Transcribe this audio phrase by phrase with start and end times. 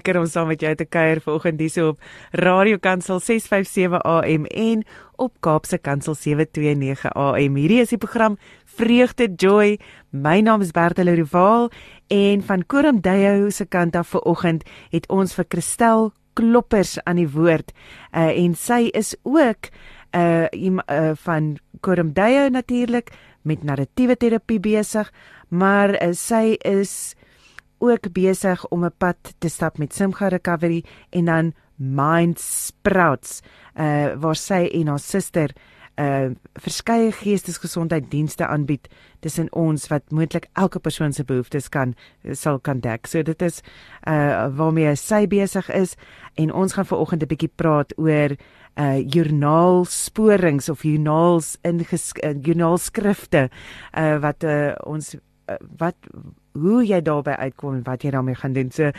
[0.00, 1.98] lekker om saam met jou te kuier vanoggend hier op
[2.32, 4.84] Radio Kansel 657 AM en
[5.20, 7.58] op Kaapse Kansel 729 AM.
[7.60, 9.76] Hierdie is die program Vreugde Joy.
[10.08, 11.68] My naam is Bertel Rival
[12.08, 17.28] en van Koram Deyo se kant af vanoggend het ons vir Christel Kloppers aan die
[17.28, 17.74] woord.
[18.16, 19.68] Uh, en sy is ook
[20.16, 23.12] uh, uh van Koram Deyo natuurlik
[23.42, 25.12] met narratiewe terapie besig,
[25.48, 27.12] maar uh, sy is
[27.80, 33.40] ook besig om 'n pad te stap met Simga Recovery en dan Mind Sprouts
[33.74, 35.50] uh waar sy en haar suster
[35.96, 38.88] uh verskeie geestesgesondheiddienste aanbied
[39.20, 41.94] tussen ons wat moontlik elke persoon se behoeftes kan
[42.32, 43.06] sal kan dek.
[43.06, 43.60] So dit is
[44.08, 45.96] uh waarmee sy besig is
[46.34, 48.36] en ons gaan vanoggend 'n bietjie praat oor
[48.76, 53.50] uh joernaalsporings of joernaals in uh, joernaalskrifte
[53.98, 55.96] uh wat uh, ons uh, wat
[56.52, 58.70] hoe jy daarby uitkom en wat jy daarmee gaan doen.
[58.70, 58.90] So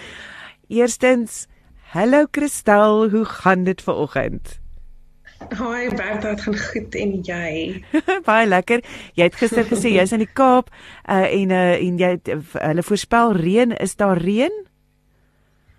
[0.68, 1.48] eerstens,
[1.92, 4.58] hallo Kristel, hoe gaan dit ver oggend?
[5.58, 7.84] Hoi Bert, dit gaan goed en jy?
[8.28, 8.84] Baie lekker.
[9.18, 12.42] Jy het gister gesê jy's in die Kaap uh, en uh, en jy het, uh,
[12.62, 14.54] hulle voorspel reën, is daar reën?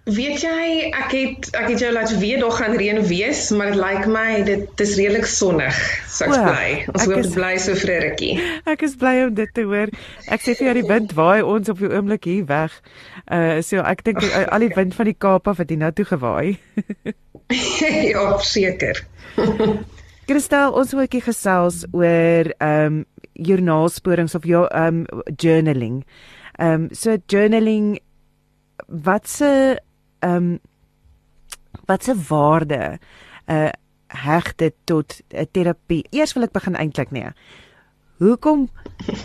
[0.02, 3.78] Weet jy, ek het ek het jou laat weet daar gaan reën wees, maar dit
[3.78, 5.76] lyk my dit is redelik sonnig.
[6.10, 6.64] So ek's bly.
[6.90, 8.32] Ons hoop dit bly so vir 'n rukkie.
[8.66, 9.92] Ek is bly om dit te hoor.
[10.26, 12.74] Ek sê vir jou die wind waai ons op die oomblik hier weg.
[13.30, 15.92] Uh so ek dink uh, al die wind van die Kaap af het hier na
[15.92, 16.58] toe gewaai.
[18.10, 19.06] ja, seker.
[20.26, 23.04] Kristel, ons wil 'n bietjie gesels oor ehm um,
[23.38, 26.02] joernaalsporings of jou ehm um, journaling.
[26.58, 28.00] Ehm um, so journaling
[28.86, 29.78] wat se
[30.22, 30.58] ehm um,
[31.88, 32.98] wat se waarde
[33.46, 33.70] uh
[34.12, 36.04] heg dit tot 'n uh, terapie?
[36.10, 37.30] Eers wil ek begin eintlik nee.
[38.20, 38.68] Hoekom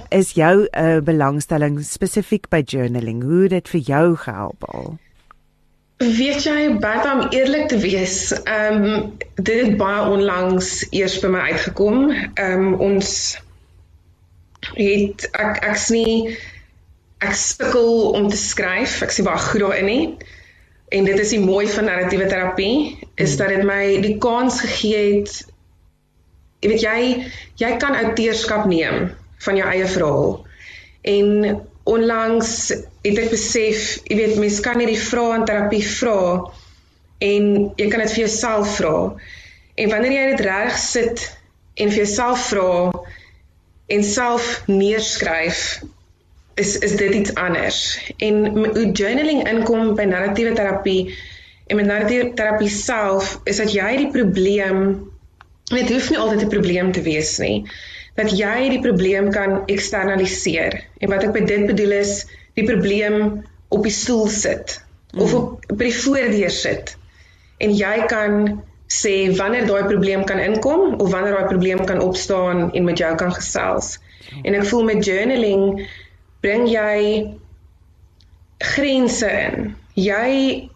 [0.10, 3.24] is jou uh, belangstelling spesifiek by journaling?
[3.24, 4.98] Hoe het dit vir jou gehelp al?
[5.98, 11.32] Weet jy, baie om eerlik te wees, ehm um, dit het baie onlangs eers by
[11.34, 12.12] my uitgekom.
[12.34, 13.10] Ehm um, ons
[14.78, 16.38] het ek ek's nie
[17.18, 19.02] ek sukkel om te skryf.
[19.02, 20.06] Ek sê baie goed daarin nie.
[20.90, 25.00] En dit is die mooi van narratiewe terapie is dat dit my die kans gegee
[25.18, 25.34] het
[26.64, 27.00] jy weet jy
[27.62, 29.10] jy kan outeurskap neem
[29.46, 30.30] van jou eie verhaal.
[31.08, 32.54] En onlangs
[33.04, 36.22] het ek besef, jy weet mense kan nie die vrae in terapie vra
[37.24, 38.96] en jy kan dit vir jouself vra.
[39.78, 41.28] En wanneer jy dit reg sit
[41.78, 42.72] en vir jouself vra
[43.94, 45.62] en self neerskryf
[46.58, 47.80] is is dit iets anders.
[48.18, 51.14] En hoe journaling inkom by narratiewe terapie
[51.68, 54.88] en met narratiewe terapie self is dat jy die probleem
[55.70, 57.68] dit hoef nie altyd 'n probleem te wees nie.
[58.16, 60.80] Dat jy die probleem kan eksternaliseer.
[60.98, 62.26] En wat ek by dit bedoel is
[62.56, 64.80] die probleem op die stoel sit
[65.14, 65.22] mm.
[65.22, 66.96] of op by die voordeur sit.
[67.58, 72.72] En jy kan sê wanneer daai probleem kan inkom of wanneer daai probleem kan opstaan
[72.74, 73.98] en met jou kan gesels.
[74.44, 75.82] En ek voel met journaling
[76.42, 77.38] bring jy
[78.74, 79.76] grense in.
[79.96, 80.70] Jy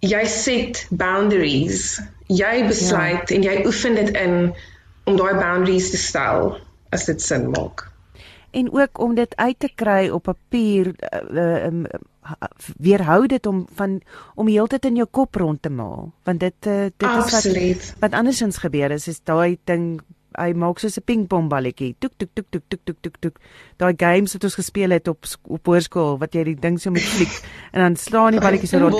[0.00, 2.00] jy set boundaries.
[2.30, 3.36] Jy besluit ja.
[3.36, 4.36] en jy oefen dit in
[5.10, 6.54] om daai boundaries te stel
[6.94, 7.88] as dit sin maak.
[8.50, 11.84] En ook om dit uit te kry op papier uh, um,
[12.76, 14.00] weerhou dit om van
[14.34, 17.78] om heeltyd in jou kop rond te maal want dit uh, dit Absoluut.
[17.78, 20.00] is wat wat andersins gebeur is is daai ding
[20.38, 21.94] hy maak soos 'n pingpong balletjie.
[21.98, 23.36] Tuk tuk tuk tuk tuk tuk tuk tuk.
[23.78, 27.02] Daai games wat ons gespeel het op op hoërskool wat jy die ding so met
[27.02, 27.32] fliek
[27.72, 28.94] en dan slaan die balletjies so rond.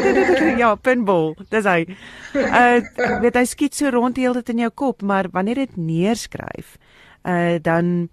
[0.62, 1.34] ja, pinball.
[1.50, 1.86] Dis hy.
[2.34, 2.80] Uh
[3.20, 6.78] weet hy skiet so rond die hele tyd in jou kop, maar wanneer dit neerskryf,
[7.24, 8.08] uh dan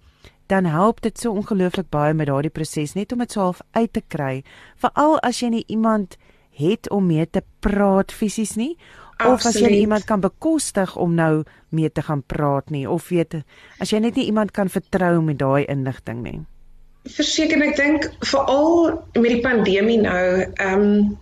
[0.46, 4.02] dan help dit so ongelooflik baie met daardie proses net om dit self uit te
[4.08, 4.42] kry,
[4.76, 6.18] veral as jy nie iemand
[6.52, 8.76] het om mee te praat fisies nie
[9.30, 13.42] of as jy iemand kan bekostig om nou mee te gaan praat nie of weet
[13.80, 16.38] as jy net nie iemand kan vertrou met daai inligting nie.
[17.08, 20.24] Verseker ek dink veral met die pandemie nou,
[20.54, 21.18] ehm um,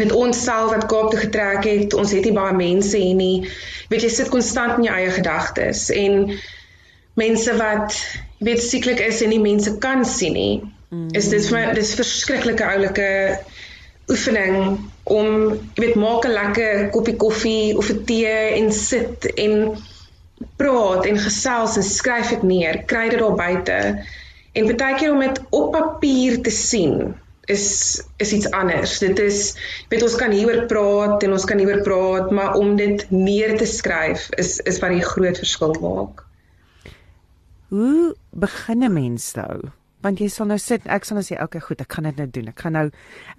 [0.00, 3.48] met ons self wat Kaap toe getrek het, ons het nie baie mense hier nie.
[3.92, 6.30] Weet jy sit konstant in jou eie gedagtes en
[7.20, 7.98] mense wat
[8.40, 10.54] jy weet sieklik is en nie mense kan sien nie.
[10.90, 11.10] Mm.
[11.16, 13.10] Is dit vir my dis verskriklike oulike
[14.10, 15.28] oefening om
[15.74, 19.76] jy weet maak 'n lekker koppie koffie of 'n tee en sit en
[20.56, 23.78] praat en gesels en skryf dit neer, kry dit daar buite.
[24.52, 27.14] En baie keer om dit op papier te sien
[27.50, 28.98] is is iets anders.
[28.98, 29.54] Dit is
[29.88, 33.66] weet ons kan hieroor praat en ons kan hieroor praat, maar om dit neer te
[33.66, 36.24] skryf is is wat die groot verskil maak.
[37.68, 39.72] Hoe begin 'n mens nou?
[40.02, 42.26] Want jy sal nou sit ek sal nou sê okay goed ek gaan dit nou
[42.26, 42.48] doen.
[42.52, 42.86] Ek gaan nou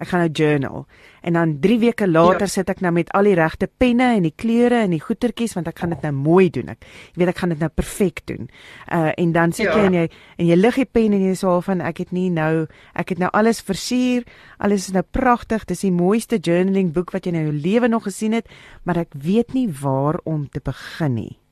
[0.00, 0.86] ek gaan nou journal.
[1.24, 2.52] En dan 3 weke later ja.
[2.56, 5.68] sit ek nou met al die regte penne en die kleure en die goetertjies want
[5.70, 6.74] ek gaan dit nou mooi doen.
[6.74, 6.84] Ek
[7.14, 8.50] jy weet ek gaan dit nou perfek doen.
[8.88, 9.76] Uh en dan sit ja.
[9.78, 10.06] jy en jy
[10.38, 13.22] en jy lig die pen en jy sê van ek het nie nou ek het
[13.22, 14.24] nou alles versier.
[14.58, 15.64] Alles is nou pragtig.
[15.68, 18.48] Dis die mooiste journaling boek wat jy nou in jou lewe nog gesien het
[18.84, 21.43] maar ek weet nie waar om te begin nie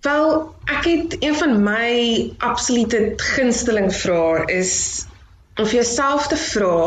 [0.00, 1.90] Wel, ek het een van my
[2.38, 4.72] absolute gunsteling vrae is
[5.60, 6.78] om vir jouself te vra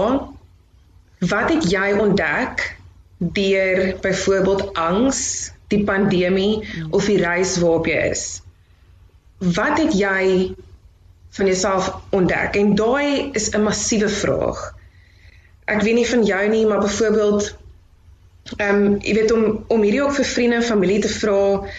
[1.30, 2.64] wat het jy ontdek
[3.38, 8.26] deur byvoorbeeld angs, die pandemie of die reis waarop jy is?
[9.38, 10.50] Wat het jy
[11.38, 12.58] van jouself ontdek?
[12.58, 14.74] En daai is 'n massiewe vraag.
[15.66, 17.54] Ek weet nie van jou nie, maar byvoorbeeld
[18.58, 21.70] ehm um, jy weet om om hierdie ook vir vriende en familie te vra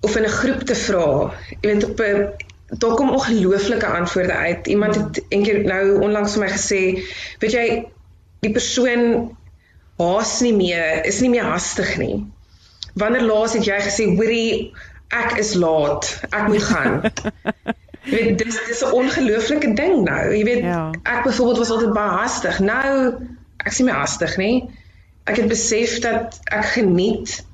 [0.00, 1.32] of in 'n groep te vra.
[1.60, 2.48] Jy weet op 'n
[2.78, 4.66] daar kom ongelooflike antwoorde uit.
[4.66, 6.82] Iemand het eendag nou onlangs vir my gesê,
[7.38, 7.66] weet jy,
[8.40, 9.36] die persoon
[9.96, 12.26] haas nie meer, is nie meer hastig nie.
[12.94, 14.72] Wanneer laas het jy gesê, "Hoorie,
[15.08, 17.00] ek is laat, ek moet gaan."
[18.10, 20.36] Jy weet dis dis 'n ongelooflike ding nou.
[20.36, 20.90] Jy weet ja.
[21.02, 22.58] ek byvoorbeeld was altyd baie hastig.
[22.58, 23.14] Nou
[23.56, 24.64] ek sien my hastig, nê?
[25.24, 27.44] Ek het besef dat ek geniet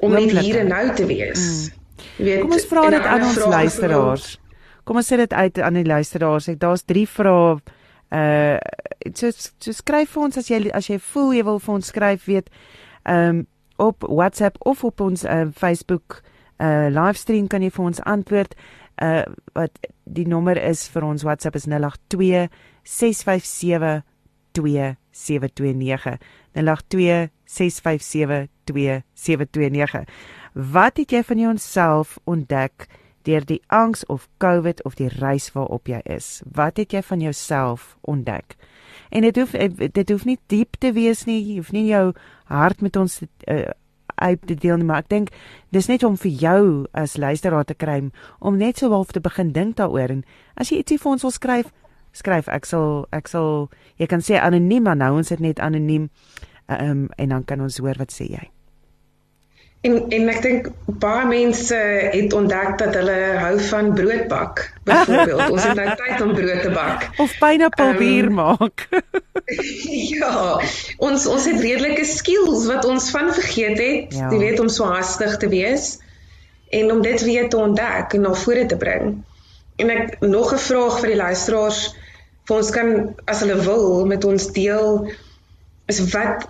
[0.00, 1.44] om net hier en nou te wees.
[1.44, 2.04] Mm.
[2.18, 4.28] Jy weet, kom ons vra dit aan ons luisteraars.
[4.88, 6.48] Kom ons sê dit uit aan die luisteraars.
[6.54, 7.58] Ek daar's 3 vrae
[8.08, 8.56] uh
[9.14, 12.24] so so skryf vir ons as jy as jy voel jy wil vir ons skryf
[12.28, 12.48] weet
[13.04, 13.44] um
[13.78, 16.22] op WhatsApp of op ons uh, Facebook
[16.58, 18.56] uh livestream kan jy vir ons antwoord
[19.04, 19.22] uh
[19.54, 22.48] wat die nommer is vir ons WhatsApp is 082
[22.82, 24.02] 657
[24.56, 26.16] 2729
[26.56, 30.04] 082 657 2729.
[30.52, 32.88] Wat het jy van jouself ontdek
[33.28, 36.42] deur die angs of COVID of die reis waarop jy is?
[36.44, 38.56] Wat het jy van jouself ontdek?
[39.10, 39.52] En dit hoef
[39.92, 42.12] dit hoef nie diep te wees nie, jy hoef nie jou
[42.48, 43.68] hart met ons uh,
[44.18, 45.32] uit te deel nie, maar ek dink
[45.74, 46.62] dis net om vir jou
[46.96, 48.00] as luisteraar te kry
[48.38, 50.24] om net so half te begin dink daaroor en
[50.58, 51.72] as jy ietsie vir ons wil skryf,
[52.16, 53.68] skryf ek sal ek sal
[54.00, 56.08] jy kan sê anoniem maar nou ons dit net anoniem
[56.66, 58.48] um, en dan kan ons hoor wat sê jy
[59.86, 60.64] En en ek dink
[61.02, 61.76] baie mense
[62.12, 64.64] het ontdek dat hulle hou van broodbak.
[64.88, 68.88] Byvoorbeeld, ons het nou tyd om brood te bak of pineappelbier um, maak.
[70.18, 70.32] ja,
[70.98, 74.18] ons ons het redelike skills wat ons van vergeet het.
[74.18, 74.32] Ja.
[74.34, 75.94] Jy weet om so hastig te wees
[76.74, 79.14] en om dit weer te ontdek en na vore te bring.
[79.78, 81.94] En ek nog 'n vraag vir die luisteraars
[82.48, 82.92] vir ons kan
[83.30, 85.06] as hulle wil met ons deel
[85.86, 86.48] is wat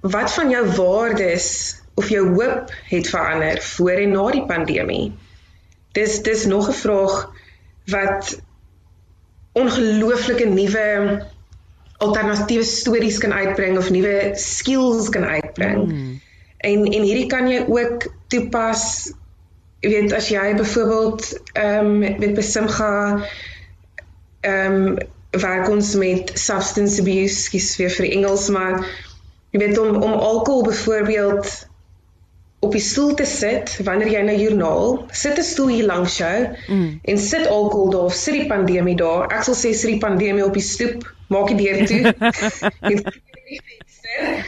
[0.00, 5.12] wat van jou waardes of jou hoop het verander voor en na die pandemie.
[5.92, 7.30] Dis dis nog 'n vraag
[7.84, 8.40] wat
[9.52, 11.22] ongelooflike nuwe
[11.96, 15.92] alternatiewe stories kan uitbring of nuwe skills kan uitbring.
[15.92, 16.20] Mm.
[16.58, 19.12] En en hierdie kan jy ook toepas
[19.82, 23.24] jy weet as jy byvoorbeeld ehm um, met besimga
[24.40, 24.96] ehm um,
[25.30, 28.86] werk ons met substance abuse, skies weer vir Engels maar
[29.50, 31.70] jy weet om om alkohol byvoorbeeld
[32.62, 36.48] op die stoel te sit wanneer jy na joernaal sit 'n stoel hier langs jou
[36.68, 37.00] mm.
[37.02, 39.26] en sit alkohol daar of sit die pandemie daar.
[39.34, 42.02] Ek sal sê sit die pandemie op die stoep maak die deur toe.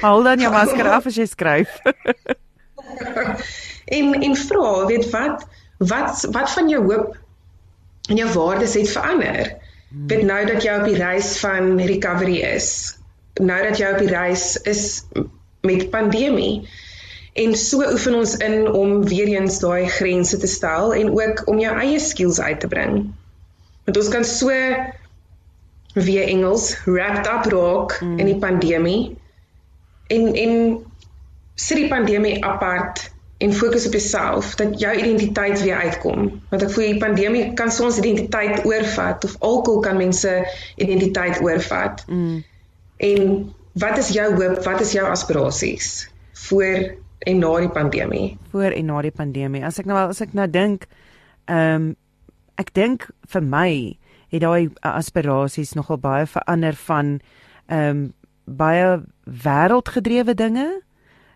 [0.04, 1.68] Hou dan jou masker af as jy skryf.
[3.84, 5.44] En en vra weet wat
[5.78, 7.16] wat wat van jou hoop
[8.08, 9.56] en jou waardes het verander?
[9.90, 10.08] Mm.
[10.08, 12.96] weet nou dat jy op die reis van recovery is
[13.42, 15.04] nou dat jy op die reis is
[15.66, 16.68] met pandemie
[17.34, 21.58] En so oefen ons in om weer eens daai grense te stel en ook om
[21.58, 23.14] jou eie skills uit te bring.
[23.84, 24.50] Want ons kan so
[25.94, 28.18] weer Engels wrapped up raak mm.
[28.18, 29.16] in die pandemie
[30.06, 30.54] en en
[31.54, 36.40] sit die pandemie apart en fokus op jouself dat jou identiteit weer uitkom.
[36.50, 40.32] Want ek voel die pandemie kan soms identiteit oorvat of alkohol kan mense
[40.76, 42.04] identiteit oorvat.
[42.06, 42.44] Mm.
[42.96, 43.30] En
[43.72, 44.62] wat is jou hoop?
[44.64, 46.10] Wat is jou aspirasies
[46.46, 48.36] vir en na die pandemie.
[48.52, 49.64] Voor en na die pandemie.
[49.64, 50.88] As ek nou as ek nou dink,
[51.50, 51.92] ehm um,
[52.54, 53.70] ek dink vir my
[54.30, 57.18] het daai aspirasies nogal baie verander van
[57.66, 58.04] ehm um,
[58.44, 60.68] baie wêreldgedrewe dinge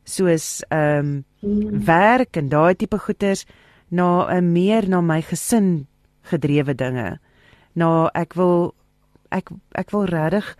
[0.04, 1.84] soos ehm um, hmm.
[1.84, 3.44] werk en daai tipe goeders
[3.88, 5.86] na 'n uh, meer na my gesin
[6.22, 7.18] gedrewe dinge.
[7.74, 8.74] Na ek wil
[9.30, 10.56] ek ek wil regtig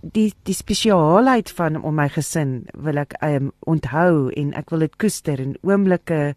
[0.00, 4.96] die die spesiaalheid van om my gesin wil ek um, onthou en ek wil dit
[4.96, 6.34] koester en oomblikke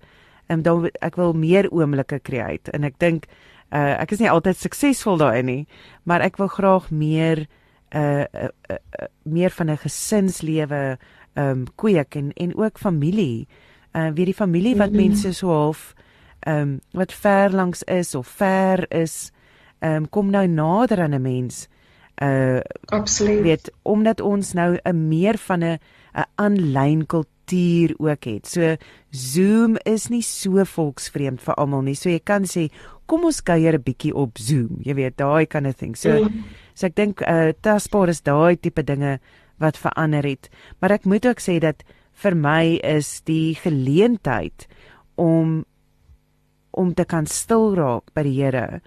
[0.49, 3.27] um, dan ek wil meer oomblikke create en ek dink
[3.73, 5.61] uh ek is nie altyd suksesvol daarin nie,
[6.05, 7.47] maar ek wil graag meer
[7.95, 10.97] uh, uh, uh, uh meer van 'n gesinslewe
[11.35, 13.47] um, kweek en en ook familie.
[13.93, 15.07] Uh weer die familie wat mm -hmm.
[15.07, 15.93] mense so half
[16.47, 19.31] um, wat ver langs is of ver is,
[19.79, 21.67] um, kom nou nader aan 'n mens.
[22.21, 23.41] Uh absoluut.
[23.43, 25.79] Weet omdat ons nou 'n meer van 'n
[26.13, 28.47] 'n aanlyn kultuur ook het.
[28.47, 28.75] So
[29.09, 31.95] Zoom is nie so volksvreemd vir almal nie.
[31.95, 32.69] So jy kan sê
[33.05, 34.77] kom ons kuier 'n bietjie op Zoom.
[34.81, 35.95] Jy weet, daai kind of thing.
[35.95, 36.43] So mm.
[36.73, 39.19] so ek dink uh tasbaar is daai tipe dinge
[39.59, 40.49] wat verander het.
[40.79, 44.67] Maar ek moet ook sê dat vir my is die geleentheid
[45.15, 45.65] om
[46.71, 48.81] om te kan stil raak by die Here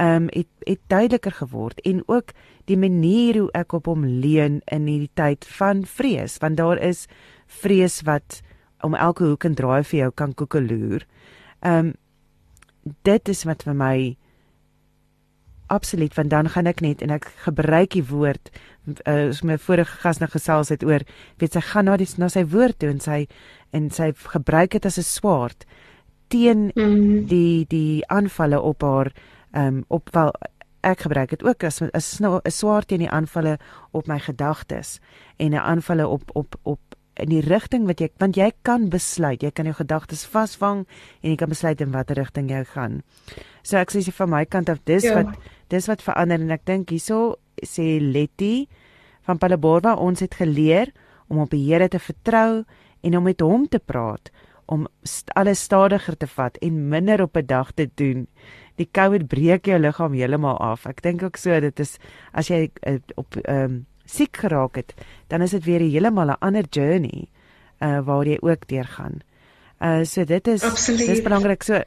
[0.00, 2.32] ehm um, het het duideliker geword en ook
[2.64, 7.06] die manier hoe ek op hom leun in hierdie tyd van vrees want daar is
[7.46, 8.40] vrees wat
[8.80, 11.06] om elke hoek en draai vir jou kan koekeloer.
[11.60, 11.94] Ehm um,
[13.02, 14.16] dit is wat vir my
[15.72, 18.50] absoluut want dan gaan ek net en ek gebruik die woord
[19.06, 21.04] uh, as my vorige gas nou gesels het oor
[21.40, 23.20] weet sy gaan na die na sy woord toe en sy
[23.76, 25.66] en sy gebruik dit as 'n swaard
[26.28, 27.28] teen mm.
[27.30, 29.12] die die aanvalle op haar
[29.52, 30.32] ehm um, op wel
[30.82, 33.58] ek gebruik dit ook as 'n 'n swaard teen die aanvalle
[33.90, 34.98] op my gedagtes
[35.36, 36.80] en 'n aanvalle op op op
[37.14, 40.86] in die rigting wat jy want jy kan besluit, jy kan jou gedagtes vasvang
[41.22, 43.02] en jy kan besluit in watter rigting jy gaan.
[43.62, 45.14] So ek sê van my kant af dis ja.
[45.14, 45.36] wat
[45.68, 48.66] dis wat verander en ek dink hierso sê Letty
[49.22, 50.92] van Palaborwa ons het geleer
[51.28, 52.64] om op die Here te vertrou
[53.02, 54.30] en om met hom te praat
[54.72, 54.86] om
[55.36, 58.26] alles stadiger te vat en minder op 'n dag te doen.
[58.80, 60.86] Die COVID breek jou liggaam heeltemal af.
[60.86, 61.98] Ek dink ook so dit is
[62.32, 63.80] as jy uh, op ehm um,
[64.12, 64.90] siek geraak het,
[65.30, 67.28] dan is dit weer heeltemal 'n ander journey
[67.80, 69.22] uh waar jy ook deurgaan.
[69.80, 71.06] Uh so dit is Absoluut.
[71.06, 71.82] dis belangrik so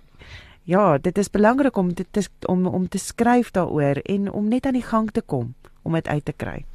[0.63, 4.65] ja, dit is belangrik om dit te, om om te skryf daaroor en om net
[4.65, 6.65] aan die gang te kom om dit uit te kry.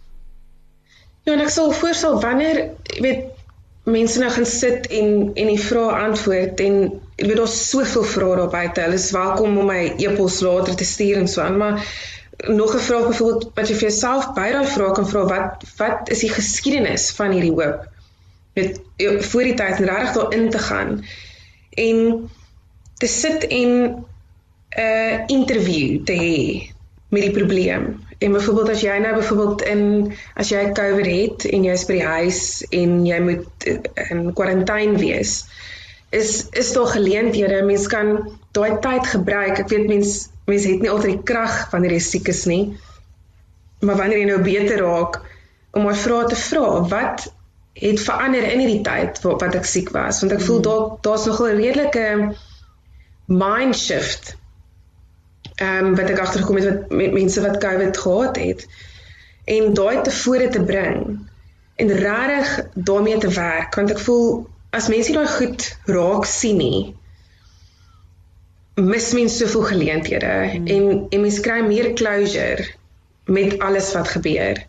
[1.22, 3.39] Ja, en ek sal voorstel wanneer jy weet
[3.84, 6.80] mense nou gaan sit en en die vrae antwoord en
[7.16, 8.80] jy weet daar's soveel vrae daar buite.
[8.80, 11.84] Hulle is welkom om my e-pos later te stuur en so aan, maar
[12.48, 16.08] nog 'n vraag byvoorbeeld wat jy vir jouself by daai vraag kan vra wat wat
[16.10, 17.88] is die geskiedenis van hierdie hoop?
[18.54, 18.80] Met
[19.30, 21.04] voor die tyd regtig daarin te gaan
[21.70, 22.30] en
[22.98, 24.04] te sit en 'n
[24.78, 26.70] uh, interview te hê
[27.08, 28.00] met die probleem.
[28.20, 29.82] En byvoorbeeld as jy nou byvoorbeeld in
[30.36, 32.40] as jy COVID het en jy is by die huis
[32.76, 33.78] en jy moet uh,
[34.12, 35.38] in kwarantyne wees,
[36.10, 38.12] is is daar geleenthede mense kan
[38.52, 39.62] daai tyd gebruik.
[39.62, 42.64] Ek weet mense mense het nie altyd die krag wanneer jy siek is nie.
[43.80, 45.20] Maar wanneer jy nou beter raak
[45.72, 47.28] om my vrae te vra, wat
[47.80, 50.20] het verander in hierdie tyd wat, wat ek siek was?
[50.24, 50.68] Want ek voel hmm.
[50.68, 52.06] daar daar's nog 'n redelike
[53.30, 54.34] mind shift.
[55.60, 58.66] Ehm um, wat ek agtergekom het wat met mense wat COVID gehad het
[59.44, 61.02] en daai te vore te bring
[61.76, 66.80] en regtig daarmee te werk want ek voel as mense daai goed raak sien nie
[68.80, 70.66] mis mens soveel geleenthede hmm.
[70.66, 72.68] en en mens kry meer closure
[73.24, 74.66] met alles wat gebeur.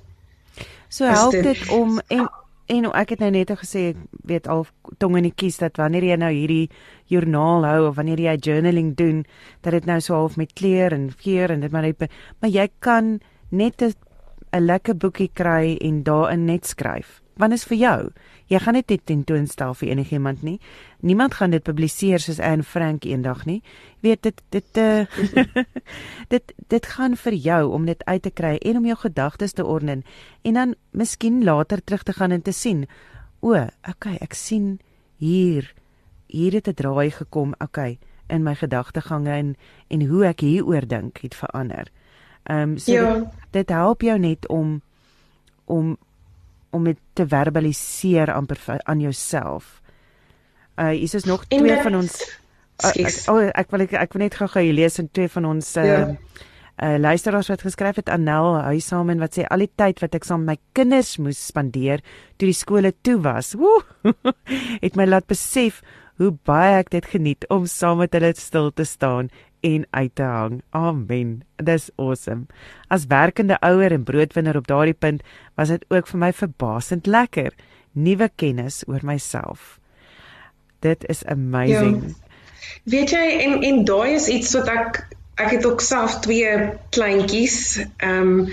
[0.88, 2.32] So help dit, dit om en
[2.68, 4.66] en ek het nou net gesê ek weet al
[4.98, 6.70] tong in die kies dat wanneer jy nou hierdie
[7.08, 9.26] joernaal hou of wanneer jy journaling doen
[9.62, 12.08] dat dit nou so half met kleur en geur en dit maar net
[12.40, 13.20] maar jy kan
[13.52, 13.94] net 'n
[14.60, 17.21] lekker boekie kry en daarin net skryf.
[17.42, 18.00] Want is vir jou
[18.52, 20.58] jy gaan dit nie tentoonstel vir enigiemand nie.
[21.00, 23.62] Niemand gaan dit publiseer soos Anne Frank eendag nie.
[24.04, 25.06] Weet dit dit uh,
[26.34, 29.66] dit dit gaan vir jou om dit uit te kry en om jou gedagtes te
[29.66, 30.04] orden
[30.44, 32.86] en dan miskien later terug te gaan en te sien.
[33.40, 33.56] O,
[33.90, 34.80] okay, ek sien
[35.18, 35.74] hier
[36.28, 37.56] hier het 'n draai gekom.
[37.60, 39.56] Okay, in my gedagtegange en
[39.88, 41.88] en hoe ek hieroor dink het verander.
[42.44, 43.14] Ehm um, so ja.
[43.14, 44.82] dit, dit help jou net om
[45.66, 45.98] om
[46.72, 49.80] om dit te verbaliseer amper aan jouself.
[50.80, 52.16] Uh hier is nog twee van ons
[52.84, 55.76] uh, ek, oh, ek wil ek, ek wil net gou-gou lees en twee van ons
[55.78, 56.02] uh ja.
[56.82, 60.46] uh luisteraars wat geskryf het Annel Huisamen wat sê al die tyd wat ek saam
[60.48, 62.02] met my kinders moes spandeer
[62.38, 63.54] toe die skole toe was.
[63.60, 63.84] Woe!
[64.86, 65.84] het my laat besef
[66.22, 69.30] hoe baie ek dit geniet om saam met hulle stil te staan
[69.62, 70.62] en uit te hang.
[70.70, 71.44] Amen.
[71.56, 72.46] Dis awesome.
[72.88, 75.24] As werkende ouer en broodwinner op daardie punt
[75.56, 77.54] was dit ook vir my verbasend lekker.
[77.92, 79.80] Nuwe kennis oor myself.
[80.80, 82.04] Dit is amazing.
[82.08, 82.38] Ja.
[82.84, 85.04] Weet jy en en daai is iets wat ek
[85.42, 86.54] ek het ook self twee
[86.90, 87.82] kleintjies.
[87.98, 88.48] Ehm um,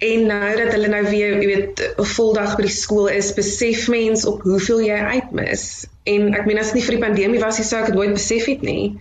[0.00, 3.88] en nou dat hulle nou weer, jy weet, 'n voldag by die skool is, besef
[3.92, 5.64] mens op hoeveel jy uitmis.
[6.08, 8.14] En ek meen as dit nie vir die pandemie was nie, sou ek dit nooit
[8.16, 8.96] besef het nie.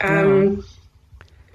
[0.00, 0.60] Ehm um,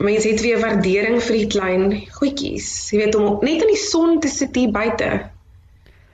[0.05, 1.85] mense het weer waardering vir die klein
[2.17, 2.67] goedjies.
[2.91, 5.11] Jy weet om net in die son te sit hier buite.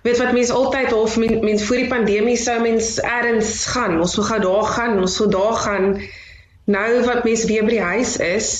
[0.05, 3.99] Weet wat mense altyd half mense men, voor die pandemie sou mense ergens gaan.
[4.01, 5.89] Ons wou gou daar gaan, ons wou daar gaan.
[6.69, 8.51] Nou wat mense weer by die huis is,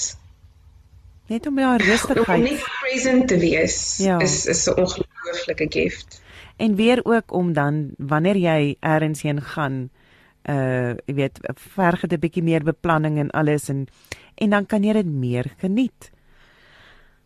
[1.32, 4.20] net om daar rustigheid om net present te wees ja.
[4.20, 6.22] is is 'n ongelooflike gift.
[6.58, 9.90] En weer ook om dan wanneer jy ergens heen gaan,
[10.50, 11.40] uh jy weet,
[11.76, 13.88] verg dit 'n bietjie meer beplanning en alles en
[14.36, 16.12] en dan kan jy dit meer geniet.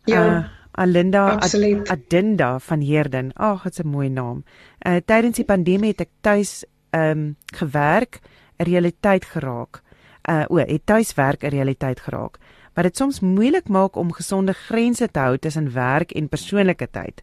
[0.04, 0.26] Ja.
[0.26, 0.44] Uh,
[0.76, 1.54] Alinda Ad
[1.88, 3.32] Adinda van Heerden.
[3.32, 4.44] Ag, dit's 'n mooi naam.
[4.86, 8.20] Uh tydens die pandemie het ek tuis ehm um, gewerk,
[8.58, 9.82] 'n realiteit geraak.
[10.28, 12.38] Uh o, het tuiswerk 'n realiteit geraak.
[12.74, 17.22] Wat dit soms moeilik maak om gesonde grense te hou tussen werk en persoonlike tyd.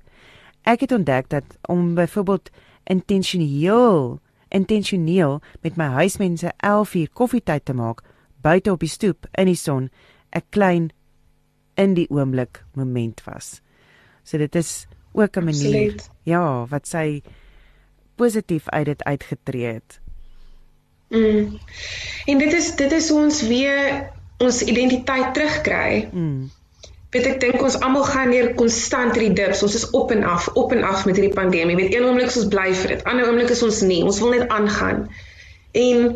[0.63, 2.50] Ek het ontdek dat om byvoorbeeld
[2.83, 4.19] intentioneel
[4.53, 8.03] intentioneel met my huismense 11 uur koffietyd te maak
[8.41, 9.89] buite op die stoep in die son
[10.36, 10.91] 'n klein
[11.75, 13.62] in die oomblik moment was.
[14.24, 16.10] So dit is ook 'n manier Absoluut.
[16.24, 17.22] ja, wat sy
[18.15, 20.00] positief uit dit uitgetree het.
[21.10, 21.60] Mm.
[22.25, 26.10] En dit is dit is ons weer ons identiteit terugkry.
[26.12, 26.51] Mm.
[27.13, 29.62] Weet ek dink ons almal gaan neer konstant hierdie dips.
[29.65, 31.75] Ons is op en af, op en af met hierdie pandemie.
[31.77, 34.00] Weet een oomblik is ons bly vir dit, ander oomblik is ons nie.
[34.01, 35.03] Ons wil net aangaan.
[35.77, 36.08] En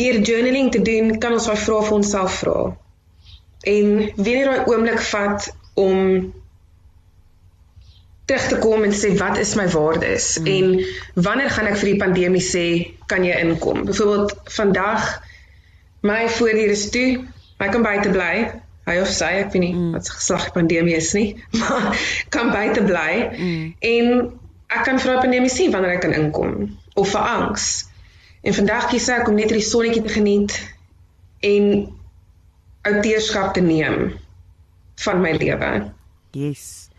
[0.00, 2.56] deur journaling te doen, kan ons daai vrae vir onsself vra.
[3.74, 5.50] En wanneer daai oomblik vat
[5.84, 6.00] om
[8.24, 10.46] terug te kom en sê wat is my waardes mm.
[10.56, 12.66] en wanneer gaan ek vir die pandemie sê
[13.12, 13.84] kan jy inkom?
[13.88, 15.08] Byvoorbeeld vandag
[16.04, 17.08] my voordeur is toe,
[17.60, 18.63] ek kan buite bly.
[18.84, 19.92] Hy of sy, ek weet nie mm.
[19.96, 21.28] wat se geslag pandemie is nie,
[21.60, 21.96] maar
[22.34, 23.74] kan buite bly mm.
[23.80, 24.10] en
[24.74, 26.54] ek kan vir die pandemie sien wanneer ek kan inkom
[26.94, 27.68] of vir angs.
[28.44, 30.56] En vandag kies ek om net hierdie sonnetjie te geniet
[31.44, 31.70] en
[32.84, 34.12] outeurskap te neem
[35.04, 35.70] van my lewe.
[36.36, 36.90] Yes.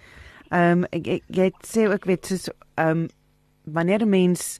[0.49, 3.05] Ehm um, ek, ek jy sê ook weet soos ehm um,
[3.65, 4.59] wanneer 'n mens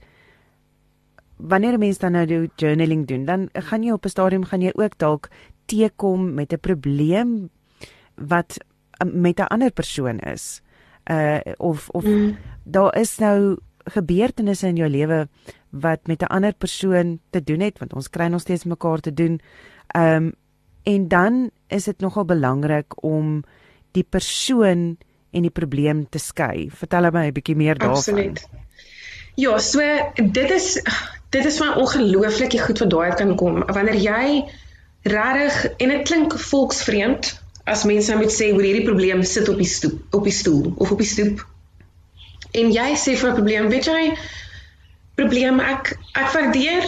[1.38, 4.62] wanneer 'n mens dan nou die journaling doen, dan gaan jy op 'n stadium gaan
[4.62, 5.30] jy ook dalk
[5.66, 7.50] teekom met 'n probleem
[8.16, 8.58] wat
[9.04, 10.62] um, met 'n ander persoon is.
[11.12, 12.38] Uh of of mm.
[12.64, 15.28] daar is nou gebeurtenisse in jou lewe
[15.70, 19.14] wat met 'n ander persoon te doen het want ons kry nog steeds mekaar te
[19.14, 19.40] doen.
[19.88, 20.34] Ehm um,
[20.84, 23.44] en dan is dit nogal belangrik om
[23.92, 24.98] die persoon
[25.32, 26.70] en die probleem te skei.
[26.72, 27.98] Vertel my 'n bietjie meer daarvan.
[27.98, 28.48] Absoluut.
[29.36, 29.82] Ja, so
[30.16, 30.82] dit is
[31.30, 34.46] dit is maar ongelooflik goed wat daai kan kom wanneer jy
[35.06, 37.34] regtig en dit klink volksvreemd
[37.66, 40.74] as mense nou moet sê hoe hierdie probleem sit op die stoep op die stoel
[40.76, 41.42] of op die stoep.
[42.56, 44.18] En jy sê vir 'n probleem, weet jy,
[45.16, 46.86] probleem ek ek waardeer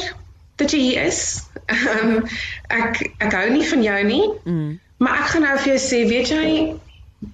[0.58, 1.44] dat jy hier is.
[1.70, 2.26] Um,
[2.82, 4.26] ek ek hou nie van jou nie.
[4.46, 4.80] Mm.
[4.98, 6.48] Maar ek gaan nou vir jou sê, weet jy,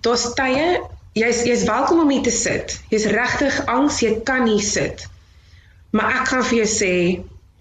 [0.02, 0.82] daar's tye
[1.14, 2.80] jy's jy's welkom om hier te sit.
[2.92, 5.08] Jy's regtig angs jy kan nie sit.
[5.92, 6.94] Maar ek gaan vir jou sê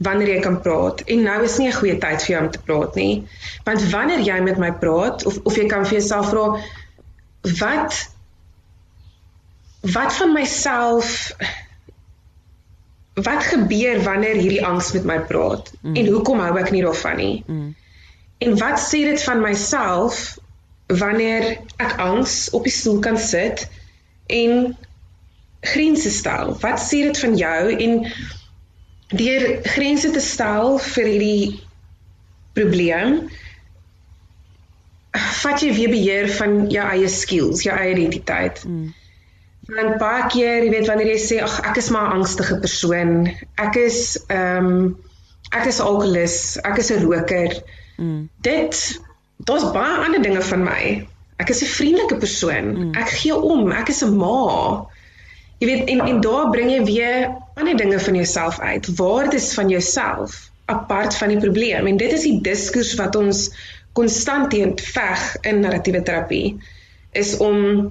[0.03, 2.63] wanneer jy kan praat en nou is nie 'n goeie tyd vir jou om te
[2.67, 3.27] praat nie.
[3.65, 6.47] Want wanneer jy met my praat of of jy kan vir jouself vra
[7.61, 8.09] wat
[9.83, 11.33] wat van myself
[13.15, 15.97] wat gebeur wanneer hierdie angs met my praat mm.
[15.97, 17.43] en hoekom hou ek nie daarvan nie?
[17.47, 17.75] Mm.
[18.39, 20.39] En wat sê dit van myself
[20.87, 23.67] wanneer ek angs op die stoel kan sit
[24.27, 24.77] en
[25.61, 26.57] grense stel?
[26.61, 27.99] Wat sê dit van jou en
[29.13, 31.61] deur grense te stel vir hierdie
[32.57, 33.31] probleem
[35.13, 38.63] vat jy weer beheer van jou eie skills, jou eie identiteit.
[38.65, 38.93] Mm.
[39.73, 43.29] Want baie keer, jy weet wanneer jy sê ag ek is maar 'n angstige persoon.
[43.61, 44.97] Ek is ehm um,
[45.53, 47.63] ek is alkoholus, ek is 'n roker.
[47.99, 48.29] Mm.
[48.41, 49.01] Dit
[49.45, 51.07] daar's baie ander dinge van my.
[51.37, 52.67] Ek is 'n vriendelike persoon.
[52.73, 52.95] Mm.
[52.95, 54.87] Ek gee om, ek is 'n ma.
[55.59, 58.95] Jy weet en en daar bring jy weer ander dinge van jouself uit.
[58.97, 61.87] Waardes van jouself apart van die probleem.
[61.87, 63.49] En dit is die diskurs wat ons
[63.93, 66.57] konstant teen veg in narratiewe terapie
[67.13, 67.91] is om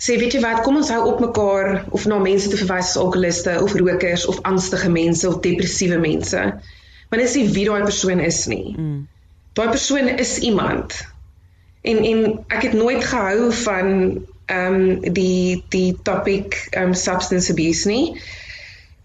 [0.00, 3.00] sê weet jy wat kom ons hou op mekaar of na mense te verwys as
[3.00, 6.40] alkoholiste of rokers of angstige mense of depressiewe mense.
[7.08, 8.72] Want dit is nie wie daai persoon is nie.
[8.76, 9.04] Mm.
[9.56, 10.96] Daai persoon is iemand.
[11.86, 13.92] En en ek het nooit gehou van
[14.46, 18.20] ehm um, die die topic ehm um, substance abuse nie.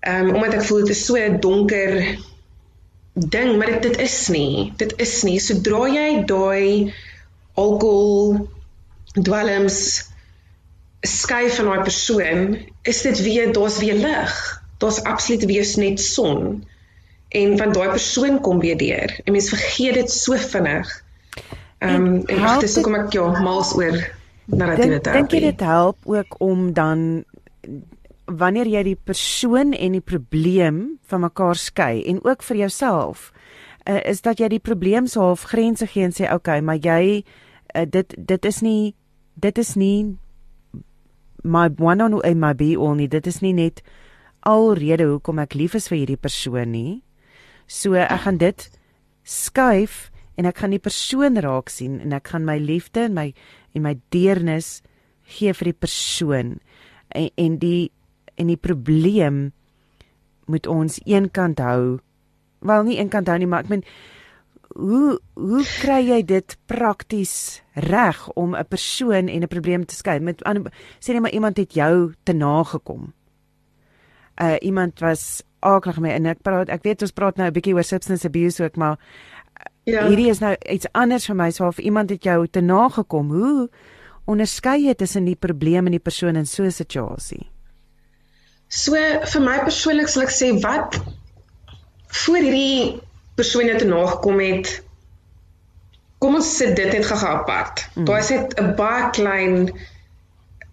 [0.02, 2.18] Ehm um, omdat ek voel dit is so 'n donker
[3.14, 4.74] ding, maar dit dit is nie.
[4.78, 5.40] Dit is nie.
[5.40, 6.94] Sodra jy daai
[7.54, 8.48] alkohol
[9.14, 10.10] dwelms
[11.02, 14.34] skei van daai persoon, is dit weer daar's weer lig.
[14.78, 16.66] Daar's absoluut weer net son.
[17.30, 19.20] En van daai persoon kom weer deur.
[19.24, 21.04] En mens vergeet dit so vinnig.
[21.78, 23.98] Ehm um, en ag dis hoekom ek ja, mals oor
[24.46, 25.22] narratiewe terapie.
[25.22, 27.24] Dink jy dit help ook om dan
[28.38, 33.32] wanneer jy die persoon en die probleem van mekaar skei en ook vir jouself
[33.90, 37.24] uh, is dat jy die probleem so half grense gee en sê okay, maar jy
[37.76, 38.94] uh, dit dit is nie
[39.42, 40.18] dit is nie
[41.44, 43.08] my one on my be all nie.
[43.08, 43.82] Dit is nie net
[44.46, 47.02] alrede hoekom ek lief is vir hierdie persoon nie.
[47.68, 48.68] So ek gaan dit
[49.26, 53.32] skuif en ek gaan die persoon raak sien en ek gaan my liefde en my
[53.74, 54.82] en my deernis
[55.38, 56.56] gee vir die persoon
[57.16, 57.92] en, en die
[58.36, 59.52] en die probleem
[60.46, 62.00] moet ons eenkant hou.
[62.60, 63.86] Wel nie eenkant hou nie, maar ek meen
[64.76, 70.20] hoe hoe kry jy dit prakties reg om 'n persoon en 'n probleem te skei?
[70.20, 70.42] Met
[71.00, 73.14] sê net maar iemand het jou te nagekom.
[74.42, 77.74] Uh iemand was aklig met en ek praat ek weet ons praat nou 'n bietjie
[77.74, 78.98] oor substance abuse ook maar
[79.84, 80.08] ja.
[80.08, 83.30] hierdie is nou iets anders vir my so of iemand het jou te nagekom.
[83.30, 83.70] Hoe
[84.26, 87.50] onderskei jy tussen die probleem en die persoon in so 'n situasie?
[88.72, 88.96] So
[89.34, 90.96] vir my persoonlik sal ek sê wat
[92.22, 93.02] voor hierdie
[93.36, 94.72] persoon net nagekom het
[96.22, 97.84] kom ons sit dit net gou apart.
[97.96, 98.06] Mm.
[98.06, 99.56] Daar is net 'n baie klein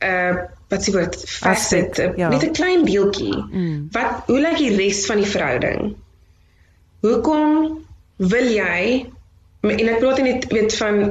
[0.05, 0.35] uh
[0.69, 2.29] wat sê wat facet, ja.
[2.29, 3.37] net 'n klein deeltjie.
[3.51, 3.89] Mm.
[3.93, 5.97] Wat hoe lyk die res van die verhouding?
[7.01, 9.07] Hoekom wil jy
[9.63, 11.09] en ek praat net weet van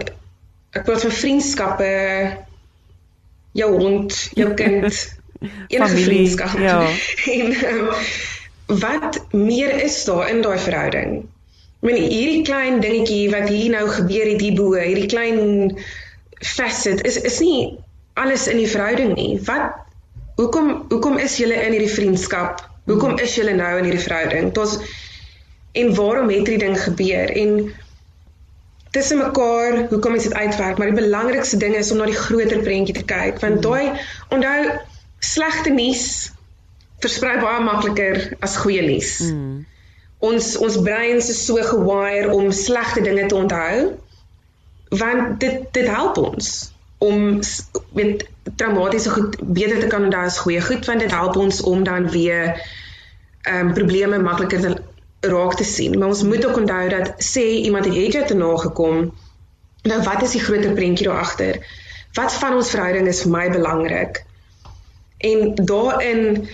[0.71, 1.91] ek praat van vriendskappe
[3.58, 4.93] jou hond, jou kind,
[5.67, 6.60] enige vriendskap.
[6.60, 6.82] Ja.
[7.38, 7.89] en um,
[8.65, 11.17] wat meer is daar in daai verhouding?
[11.78, 15.78] Ek meen hierdie klein dingetjie wat hier nou gebeur het hierbo, hierdie klein
[16.41, 17.78] facet is is nie
[18.17, 19.38] alles in die verhouding nie.
[19.45, 19.78] Wat
[20.41, 22.63] hoekom hoekom is julle in hierdie vriendskap?
[22.89, 24.54] Hoekom is julle nou in hierdie verhouding?
[24.58, 24.80] Dit's
[25.78, 27.32] en waarom het hierdie ding gebeur?
[27.38, 27.71] En
[28.91, 30.78] tussen mekaar, hoekom is dit uitwerk?
[30.78, 33.93] Maar die belangrikste ding is om na die groter prentjie te kyk, want daai
[34.34, 34.62] onthou
[35.19, 36.32] slegte nuus
[37.01, 39.19] versprei baie makliker as goeie nuus.
[39.32, 39.65] Mm
[40.19, 43.93] ons ons breins is so gewire om slegte dinge te onthou
[44.89, 46.49] want dit dit help ons
[47.06, 47.39] om
[47.93, 48.25] met
[48.58, 52.10] traumatiese goed beter te kan onthou as goeie goed want dit help ons om dan
[52.10, 52.56] weer
[53.47, 54.75] ehm um, probleme makliker te
[55.21, 55.97] raak te sien.
[55.99, 59.13] Maar ons moet ook onthou dat sê iemand het jy te nagekom
[59.88, 61.62] nou wat is die groter prentjie daar agter?
[62.13, 64.23] Wat van ons verhouding is vir my belangrik
[65.17, 66.47] en daarin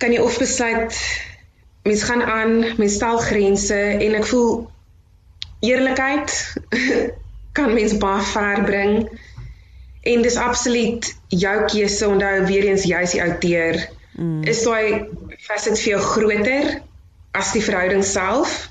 [0.00, 0.96] kan jy of besluit
[1.82, 4.70] mens gaan aan, mens stel grense en ek voel
[5.60, 6.32] eerlikheid
[7.56, 8.94] kan mens baie ver bring.
[10.02, 13.80] En dis absoluut jou keuse onthou weer eens jy is die outeur.
[14.16, 14.42] Mm.
[14.48, 15.08] Is daai
[15.40, 16.80] facet vir jou groter
[17.36, 18.68] as die verhouding self?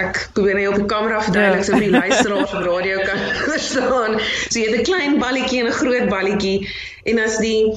[0.00, 1.66] Ek probeer net op die kamera verduidelik ja.
[1.68, 4.20] sodat die luisteraars op radio kan verstaan.
[4.48, 6.68] So jy het 'n klein balletjie en 'n groot balletjie
[7.04, 7.74] en as die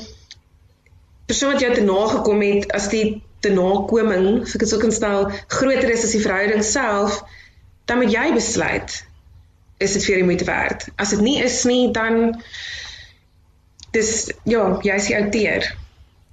[1.33, 4.93] persoon wat jou te nagekom het, as die te nakoming, as ek dit sou kan
[4.93, 7.19] stel, groter is as die verhouding self,
[7.89, 9.01] dan moet jy besluit
[9.83, 10.85] is dit vir die moeite werd.
[11.01, 12.37] As dit nie is nie, dan
[13.91, 15.67] dis ja, jy is outeer.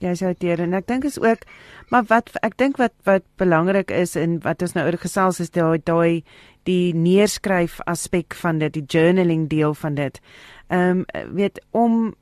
[0.01, 1.43] Jy is outeer en ek dink is ook
[1.91, 5.51] maar wat ek dink wat wat belangrik is en wat ons nou oor gesels is
[5.57, 6.23] daai daai
[6.69, 10.21] die neerskryf aspek van dit, die journaling deel van dit.
[10.69, 12.15] Ehm um, weet om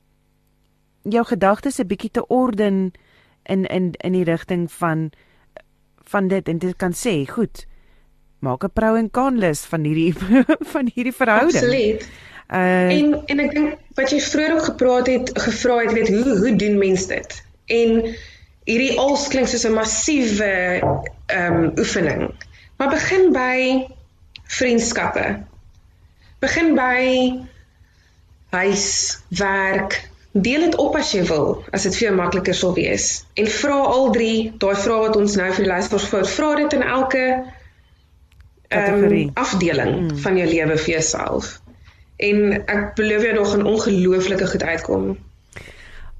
[1.03, 2.91] jou gedagtes 'n bietjie te orden
[3.43, 5.11] in in in die rigting van
[6.03, 7.65] van dit en dit kan sê, goed.
[8.39, 10.13] Maak 'n pro en con lys van hierdie
[10.73, 11.63] van hierdie verhouding.
[11.63, 12.09] Absoluut.
[12.49, 16.37] Uh en en ek dink wat jy vroeër ook gepraat het, gevra het, weet hoe
[16.37, 17.43] hoe doen mense dit?
[17.65, 18.15] En
[18.65, 20.81] hierdie als klink soos 'n massiewe
[21.25, 22.33] ehm um, oefening.
[22.77, 23.85] Maar begin by
[24.43, 25.43] vriendskappe.
[26.39, 27.37] Begin by
[28.49, 33.07] huis, werk, Deel dit op as jy wil, as dit vir jou makliker sou wees.
[33.33, 36.75] En vra al drie, daai vrae wat ons nou vir die luisteraars vra, vra dit
[36.77, 37.23] in elke
[38.69, 40.19] um, afdeling mm.
[40.25, 41.55] van jou lewe vir jouself.
[42.29, 45.17] En ek belowe jou nog 'n ongelooflike goed uitkom.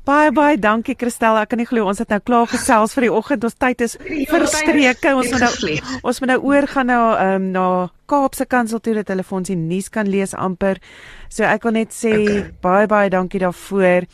[0.09, 1.37] Baie baie dankie Christel.
[1.37, 3.43] Ek kan nie glo ons het nou klaar gesels vir die oggend.
[3.45, 3.93] Ons tyd is
[4.31, 5.11] verstreke.
[5.13, 5.73] Ons moet nou
[6.09, 7.65] ons moet nou oor gaan na ehm um, na
[8.09, 10.81] Kaapse Kansel toe dat hulle vir ons die nuus kan lees amper.
[11.29, 12.39] So ek wil net sê okay.
[12.65, 14.07] baie baie dankie daarvoor.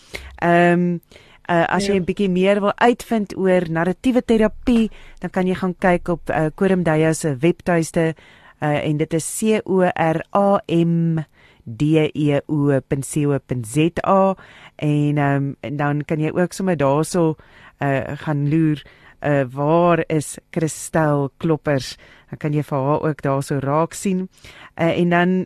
[0.44, 0.90] Ehm um,
[1.48, 2.02] uh, as jy ja.
[2.02, 4.90] 'n bietjie meer wil uitvind oor narratiewe terapie,
[5.22, 8.16] dan kan jy gaan kyk op uh, Korum Deya se webtuiste
[8.60, 11.24] uh, en dit is C O R A M
[11.66, 14.36] D E O .co.za
[14.76, 17.36] en um, en dan kan jy ook sommer daarso
[17.80, 18.84] uh, gaan loer
[19.22, 21.98] uh, waar is Kristel Kloppers
[22.30, 24.30] dan kan jy vir haar ook daarso raak sien
[24.78, 25.46] uh, en dan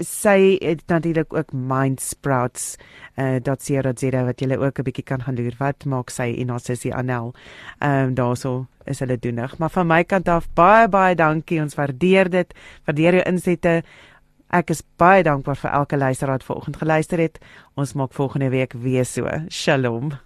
[0.00, 2.76] sy het natuurlik ook Mindsprouts
[3.20, 3.80] uh sy
[4.24, 5.54] wat jy ook 'n bietjie kan gaan loer.
[5.58, 7.34] Wat maak sy en haar sussie Anel?
[7.80, 9.58] Ehm um, daarso is hulle doenig.
[9.58, 11.60] Maar van my kant af baie baie dankie.
[11.60, 12.54] Ons waardeer dit.
[12.84, 13.82] Waardeer jou insette.
[14.50, 17.38] Ek is baie dankbaar vir elke luisteraar wat vanoggend geluister het.
[17.78, 19.30] Ons maak volgende week weer so.
[19.48, 20.10] Shalom.